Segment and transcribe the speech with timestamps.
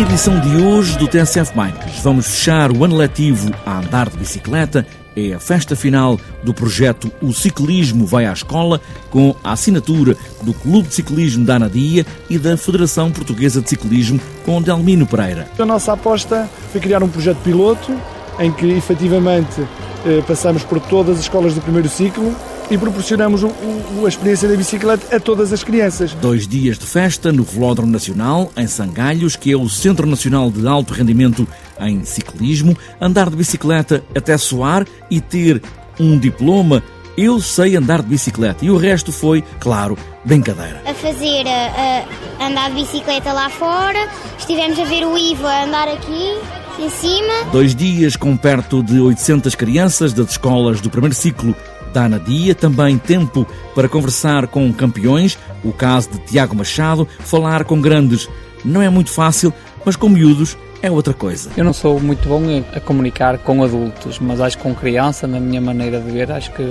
[0.00, 4.86] edição de hoje do TSF Bikes vamos fechar o ano letivo a andar de bicicleta.
[5.16, 8.78] É a festa final do projeto O Ciclismo Vai à Escola,
[9.10, 14.20] com a assinatura do Clube de Ciclismo da Anadia e da Federação Portuguesa de Ciclismo,
[14.44, 15.48] com Delmino Pereira.
[15.58, 17.98] A nossa aposta foi criar um projeto piloto
[18.38, 19.66] em que efetivamente
[20.04, 22.36] eh, passamos por todas as escolas do primeiro ciclo
[22.70, 26.12] e proporcionamos o, o, a experiência da bicicleta a todas as crianças.
[26.14, 30.66] Dois dias de festa no Velódromo Nacional, em Sangalhos, que é o Centro Nacional de
[30.66, 31.46] Alto Rendimento
[31.80, 35.62] em Ciclismo, andar de bicicleta até soar e ter
[35.98, 36.82] um diploma
[37.16, 40.82] eu sei andar de bicicleta e o resto foi, claro, brincadeira.
[40.84, 42.04] A fazer a,
[42.38, 44.06] a andar de bicicleta lá fora,
[44.38, 46.38] estivemos a ver o Ivo a andar aqui
[46.78, 47.50] em cima.
[47.50, 51.56] Dois dias com perto de 800 crianças das escolas do primeiro ciclo
[51.96, 57.80] da Anadia, também tempo para conversar com campeões, o caso de Tiago Machado, falar com
[57.80, 58.28] grandes.
[58.62, 59.50] Não é muito fácil,
[59.82, 61.50] mas com miúdos é outra coisa.
[61.56, 62.42] Eu não sou muito bom
[62.74, 66.52] a comunicar com adultos, mas acho que com criança, na minha maneira de ver, acho
[66.52, 66.66] que,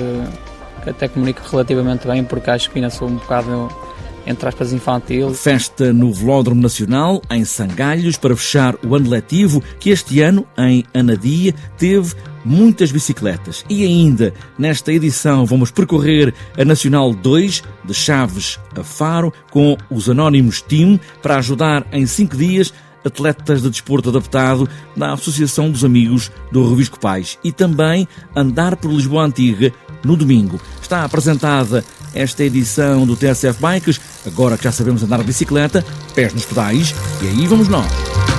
[0.83, 3.67] que até comunico relativamente bem, porque acho que ainda sou um bocado
[4.27, 5.33] entre aspas, infantil.
[5.33, 10.83] Festa no Velódromo Nacional, em Sangalhos, para fechar o ano letivo, que este ano, em
[10.93, 12.15] Anadia, teve
[12.45, 13.65] muitas bicicletas.
[13.67, 20.09] E ainda, nesta edição, vamos percorrer a Nacional 2, de Chaves a Faro, com os
[20.09, 22.71] Anónimos Team, para ajudar em cinco dias
[23.03, 28.91] atletas de desporto adaptado da Associação dos Amigos do Revisco Pais e também andar por
[28.91, 29.71] Lisboa Antiga
[30.03, 30.59] no domingo.
[30.81, 36.33] Está apresentada esta edição do TSF Bikes, agora que já sabemos andar de bicicleta, pés
[36.33, 38.34] nos pedais, e aí vamos nós.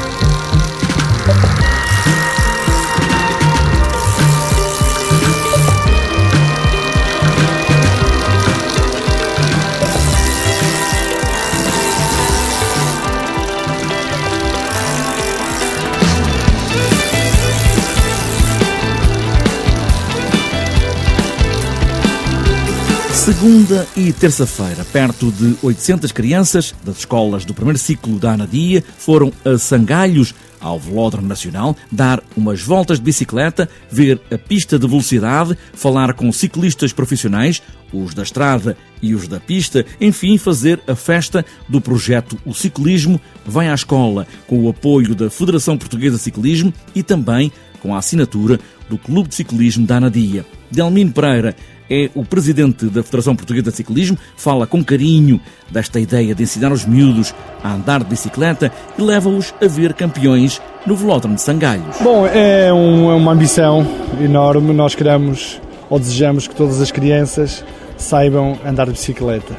[23.26, 29.32] Segunda e terça-feira, perto de 800 crianças das escolas do primeiro ciclo da Anadia foram
[29.44, 35.58] a Sangalhos, ao Velódromo Nacional, dar umas voltas de bicicleta, ver a pista de velocidade,
[35.74, 37.60] falar com ciclistas profissionais,
[37.92, 43.20] os da estrada e os da pista, enfim, fazer a festa do projeto O Ciclismo
[43.44, 47.50] Vai à Escola, com o apoio da Federação Portuguesa de Ciclismo e também
[47.80, 50.46] com a assinatura do Clube de Ciclismo da Anadia.
[50.70, 51.56] Delmino Pereira
[51.90, 56.72] é o presidente da Federação Portuguesa de Ciclismo, fala com carinho desta ideia de ensinar
[56.72, 61.96] os miúdos a andar de bicicleta e leva-os a ver campeões no Velódromo de Sangalhos.
[62.00, 63.86] Bom, é, um, é uma ambição
[64.20, 64.72] enorme.
[64.72, 67.64] Nós queremos ou desejamos que todas as crianças
[67.96, 69.54] saibam andar de bicicleta.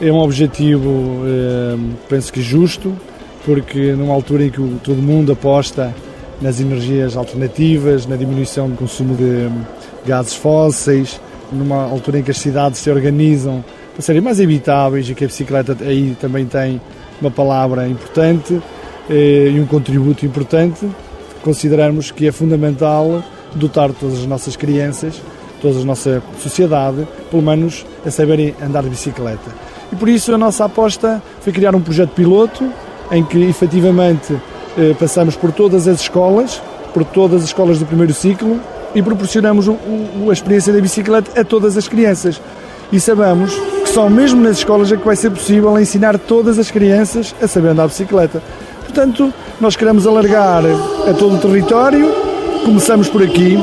[0.00, 1.76] É um objetivo, eh,
[2.08, 2.94] penso que justo,
[3.44, 5.92] porque numa altura em que todo mundo aposta
[6.40, 9.50] nas energias alternativas, na diminuição do consumo de
[10.06, 11.20] gases fósseis,
[11.52, 15.26] numa altura em que as cidades se organizam para serem mais habitáveis e que a
[15.26, 16.80] bicicleta aí também tem
[17.20, 18.60] uma palavra importante
[19.10, 20.88] eh, e um contributo importante,
[21.42, 23.22] consideramos que é fundamental
[23.54, 25.20] dotar todas as nossas crianças,
[25.60, 29.50] toda a nossa sociedade, pelo menos a saberem andar de bicicleta.
[29.92, 32.70] E por isso a nossa aposta foi criar um projeto piloto
[33.10, 34.36] em que efetivamente
[34.76, 38.60] eh, passamos por todas as escolas, por todas as escolas do primeiro ciclo,
[38.94, 42.40] e proporcionamos o, o, a experiência da bicicleta a todas as crianças.
[42.90, 46.70] E sabemos que só mesmo nas escolas é que vai ser possível ensinar todas as
[46.70, 48.42] crianças a saber andar de bicicleta.
[48.82, 50.62] Portanto, nós queremos alargar
[51.08, 52.10] a todo o território,
[52.64, 53.58] começamos por aqui,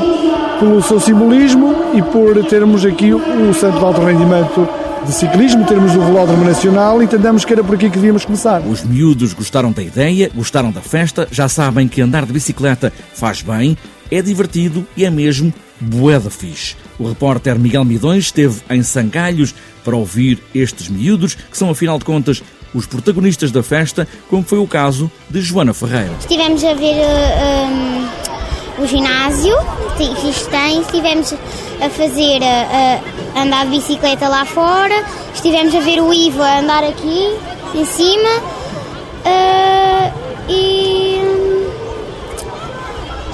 [0.60, 4.68] pelo seu simbolismo e por termos aqui o Centro de Alto Rendimento
[5.04, 8.60] de ciclismo, termos o Velódromo Nacional, entendemos que era por aqui que devíamos começar.
[8.60, 13.40] Os miúdos gostaram da ideia, gostaram da festa, já sabem que andar de bicicleta faz
[13.40, 13.76] bem,
[14.10, 16.76] é divertido e é mesmo boeda fixe.
[16.98, 19.54] O repórter Miguel Midões esteve em Sangalhos
[19.84, 22.42] para ouvir estes miúdos, que são, afinal de contas,
[22.74, 26.12] os protagonistas da festa, como foi o caso de Joana Ferreira.
[26.18, 29.56] Estivemos a ver uh, um, o ginásio
[29.96, 31.32] que isto tem, estivemos
[31.80, 35.04] a fazer uh, andar de bicicleta lá fora,
[35.34, 37.34] estivemos a ver o Ivo a andar aqui
[37.74, 38.28] em cima
[39.24, 40.12] uh,
[40.48, 40.85] e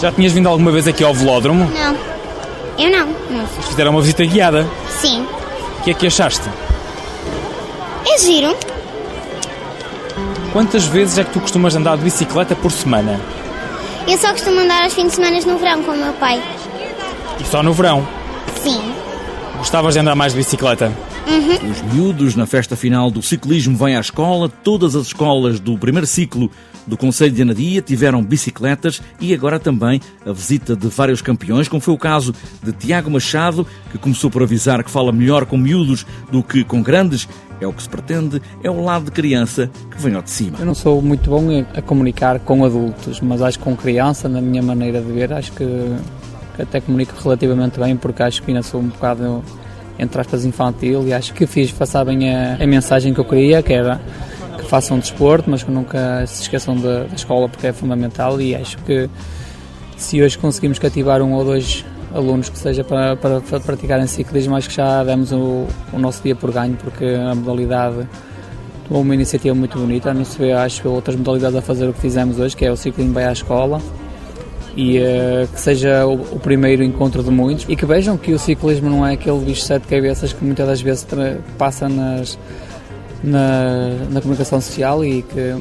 [0.02, 1.70] já tinhas vindo alguma vez aqui ao velódromo?
[1.72, 1.96] Não.
[2.76, 3.06] Eu não.
[3.30, 3.46] não.
[3.46, 4.66] Fizeram uma visita guiada?
[5.00, 5.22] Sim.
[5.78, 6.42] O que é que achaste?
[8.04, 8.56] É giro.
[10.52, 13.20] Quantas vezes é que tu costumas andar de bicicleta por semana?
[14.08, 16.42] Eu só costumo andar aos fins de semana no verão com o meu pai.
[17.38, 18.04] E só no verão?
[18.60, 18.92] Sim.
[19.58, 20.92] Gostavas de andar mais de bicicleta?
[21.26, 21.70] Uhum.
[21.70, 24.48] Os miúdos, na festa final do ciclismo, vêm à escola.
[24.48, 26.50] Todas as escolas do primeiro ciclo
[26.86, 31.80] do Conselho de Anadia tiveram bicicletas e agora também a visita de vários campeões, como
[31.80, 36.04] foi o caso de Tiago Machado, que começou por avisar que fala melhor com miúdos
[36.30, 37.28] do que com grandes.
[37.60, 40.58] É o que se pretende, é o lado de criança que vem ao de cima.
[40.58, 44.40] Eu não sou muito bom a comunicar com adultos, mas acho que com criança, na
[44.40, 45.64] minha maneira de ver, acho que,
[46.56, 49.44] que até comunico relativamente bem, porque acho que ainda sou um bocado
[50.02, 53.62] entre aspas, infantil e acho que fiz passar bem a, a mensagem que eu queria,
[53.62, 54.00] que era
[54.58, 58.54] que façam desporto, mas que nunca se esqueçam da, da escola porque é fundamental e
[58.54, 59.08] acho que
[59.96, 61.84] se hoje conseguimos cativar um ou dois
[62.14, 66.22] alunos que seja para, para, para praticarem ciclismo, acho que já demos o, o, nosso
[66.22, 68.06] dia por ganho, porque a modalidade
[68.86, 72.00] tomou uma iniciativa muito bonita, não se vê, acho, outras modalidades a fazer o que
[72.00, 73.80] fizemos hoje, que é o ciclismo vai à escola,
[74.76, 78.38] e uh, que seja o, o, primeiro encontro de muitos e que vejam que o
[78.38, 81.06] ciclismo não é aquele bicho de sete cabeças que muitas das vezes
[81.58, 82.38] passa nas,
[83.22, 85.56] na, na comunicação social e que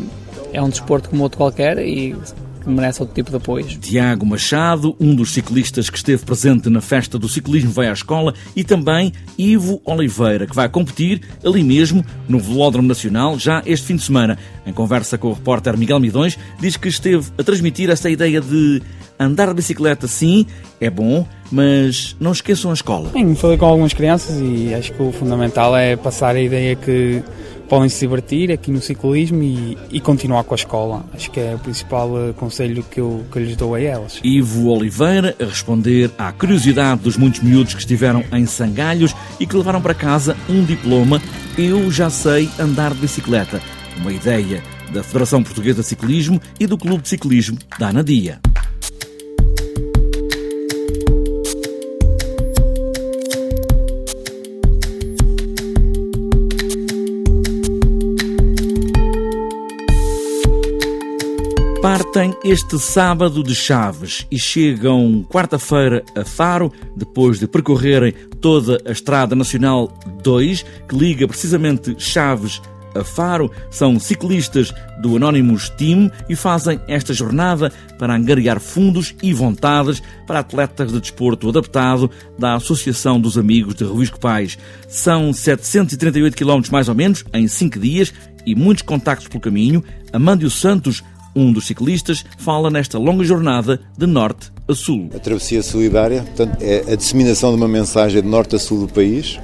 [0.53, 2.15] é um desporto como outro qualquer e
[2.61, 3.65] que merece outro tipo de apoio.
[3.65, 8.33] Tiago Machado, um dos ciclistas que esteve presente na festa do ciclismo vai à escola,
[8.55, 13.95] e também Ivo Oliveira, que vai competir ali mesmo no Velódromo Nacional já este fim
[13.95, 14.37] de semana.
[14.65, 18.81] Em conversa com o repórter Miguel Midões, diz que esteve a transmitir esta ideia de
[19.25, 20.45] andar de bicicleta sim,
[20.79, 23.09] é bom, mas não esqueçam a escola.
[23.12, 27.23] Sim, falei com algumas crianças e acho que o fundamental é passar a ideia que
[27.71, 31.06] podem se divertir aqui no ciclismo e, e, continuar com a escola.
[31.13, 34.19] Acho que é o principal uh, conselho que eu, que eu lhes dou a elas.
[34.21, 39.56] Ivo Oliveira a responder à curiosidade dos muitos miúdos que estiveram em Sangalhos e que
[39.56, 41.21] levaram para casa um diploma
[41.57, 43.62] Eu já sei andar de bicicleta.
[44.01, 48.50] Uma ideia da Federação Portuguesa de Ciclismo e do Clube de Ciclismo da Anadia.
[61.91, 68.93] Partem este sábado de Chaves e chegam quarta-feira a Faro, depois de percorrerem toda a
[68.93, 69.93] Estrada Nacional
[70.23, 72.61] 2, que liga precisamente Chaves
[72.95, 73.51] a Faro.
[73.69, 80.39] São ciclistas do Anonymous Team e fazem esta jornada para angariar fundos e vontades para
[80.39, 82.09] atletas de desporto adaptado
[82.39, 84.57] da Associação dos Amigos de Ruisco Pais.
[84.88, 88.13] São 738 km mais ou menos em 5 dias
[88.45, 89.83] e muitos contactos pelo caminho.
[90.13, 91.03] Amândio Santos
[91.35, 95.09] um dos ciclistas fala nesta longa jornada de norte a sul.
[95.15, 98.93] A travessia solidária portanto, é a disseminação de uma mensagem de norte a sul do
[98.93, 99.39] país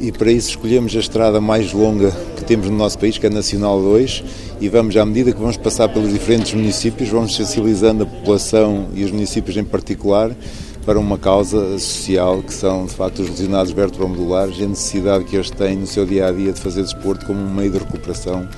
[0.00, 3.30] e para isso escolhemos a estrada mais longa que temos no nosso país, que é
[3.30, 4.24] a Nacional 2,
[4.60, 9.04] e vamos, à medida que vamos passar pelos diferentes municípios, vamos sensibilizando a população e
[9.04, 10.36] os municípios em particular
[10.84, 15.34] para uma causa social que são, de facto, os lesionados vertebromodulares e a necessidade que
[15.34, 18.48] eles têm no seu dia a dia de fazer desporto como um meio de recuperação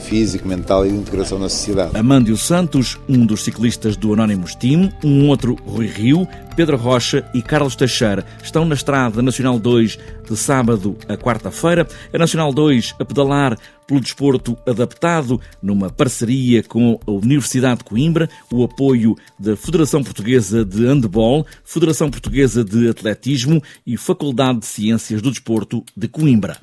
[0.00, 1.96] físico, mental e de integração na sociedade.
[1.96, 7.40] Amândio Santos, um dos ciclistas do Anónimos Team, um outro Rui Rio, Pedro Rocha e
[7.40, 11.86] Carlos Teixeira estão na Estrada Nacional 2 de sábado a quarta-feira.
[12.12, 13.56] A Nacional 2 a pedalar
[13.86, 20.64] pelo desporto adaptado, numa parceria com a Universidade de Coimbra, o apoio da Federação Portuguesa
[20.64, 26.58] de Handebol, Federação Portuguesa de Atletismo e Faculdade de Ciências do Desporto de Coimbra.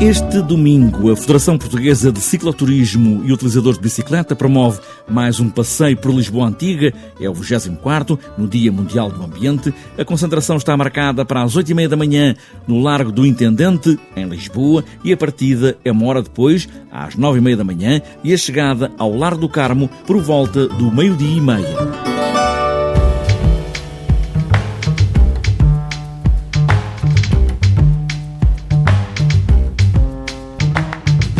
[0.00, 5.96] Este domingo, a Federação Portuguesa de Cicloturismo e Utilizadores de Bicicleta promove mais um passeio
[5.96, 6.92] por Lisboa Antiga.
[7.18, 9.72] É o 24 no Dia Mundial do Ambiente.
[9.96, 12.36] A concentração está marcada para as 8h30 da manhã
[12.68, 17.56] no Largo do Intendente, em Lisboa, e a partida é uma hora depois, às 9h30
[17.56, 22.15] da manhã, e a chegada ao Largo do Carmo por volta do meio-dia e meia.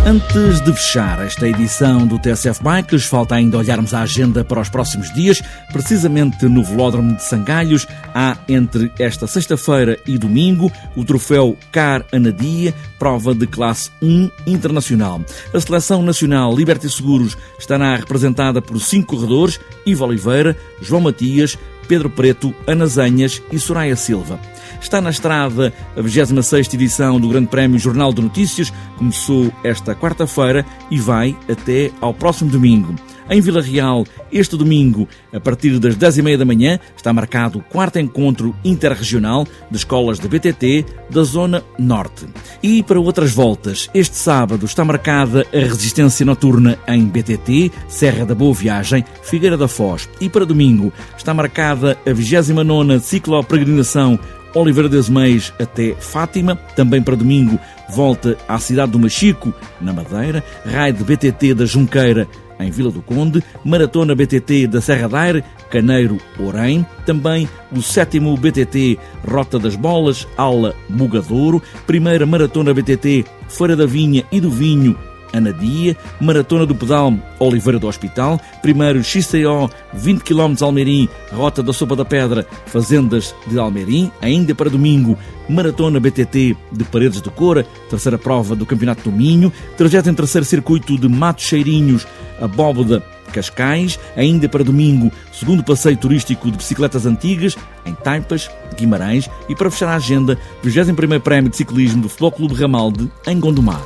[0.06, 4.68] Antes de fechar esta edição do TSF Bikes, falta ainda olharmos a agenda para os
[4.68, 5.42] próximos dias.
[5.72, 12.72] Precisamente no Velódromo de Sangalhos, há entre esta sexta-feira e domingo o troféu Car Anadia,
[13.00, 15.20] prova de classe 1 internacional.
[15.52, 22.10] A seleção nacional Liberty Seguros estará representada por cinco corredores: Ivo Oliveira, João Matias, Pedro
[22.10, 24.38] Preto, Ana Zenhas e Soraya Silva.
[24.80, 30.64] Está na estrada a 26 edição do Grande Prémio Jornal de Notícias, começou esta quarta-feira
[30.90, 32.94] e vai até ao próximo domingo.
[33.28, 37.98] Em Vila Real, este domingo, a partir das 10h30 da manhã, está marcado o quarto
[37.98, 42.26] encontro interregional de escolas de BTT da Zona Norte.
[42.62, 48.34] E para outras voltas, este sábado está marcada a resistência noturna em BTT, Serra da
[48.34, 50.08] Boa Viagem, Figueira da Foz.
[50.20, 54.18] E para domingo está marcada a 29ª ciclo-peregrinação
[54.54, 56.56] Oliveira das Meias até Fátima.
[56.74, 57.58] Também para domingo
[57.90, 60.42] volta à cidade do Machico, na Madeira.
[60.64, 62.26] Raio de BTT da Junqueira,
[62.58, 63.42] em Vila do Conde.
[63.64, 66.86] Maratona BTT da Serra da Caneiro, Orém.
[67.04, 68.98] Também o sétimo BTT
[69.28, 71.62] Rota das Bolas, Aula Mugadouro.
[71.86, 74.98] Primeira Maratona BTT Feira da Vinha e do Vinho,
[75.32, 81.96] Anadia, Maratona do Pedal Oliveira do Hospital, primeiro XCO 20 km Almeirim, Rota da Sopa
[81.96, 85.18] da Pedra, Fazendas de Almeirim, ainda para domingo,
[85.48, 90.44] Maratona BTT de Paredes de Cora, terceira prova do Campeonato do Minho, trajeto em terceiro
[90.44, 92.06] circuito de Matos Cheirinhos,
[92.40, 93.02] Abóboda
[93.32, 99.70] Cascais, ainda para domingo, segundo passeio turístico de bicicletas antigas, em Taipas, Guimarães, e para
[99.70, 103.82] fechar a agenda, 21º Prémio de Ciclismo do Futebol Clube Ramalde, em Gondomar.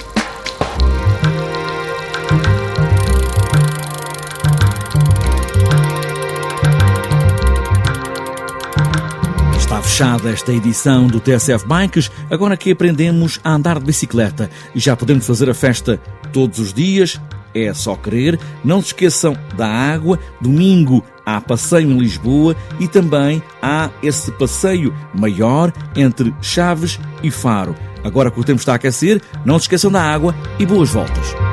[10.01, 14.97] Fechada esta edição do TSF Bikes, agora que aprendemos a andar de bicicleta e já
[14.97, 16.01] podemos fazer a festa
[16.33, 17.21] todos os dias,
[17.55, 18.41] é só querer.
[18.65, 20.19] Não se esqueçam da água.
[20.41, 27.75] Domingo há passeio em Lisboa e também há esse passeio maior entre Chaves e Faro.
[28.03, 31.50] Agora que o tempo está a aquecer, não se esqueçam da água e boas voltas.